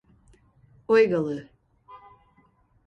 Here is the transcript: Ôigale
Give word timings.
Ôigale 0.91 1.37